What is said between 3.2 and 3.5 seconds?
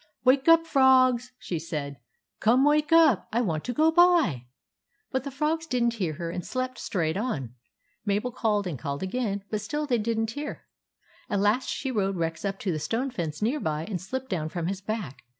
I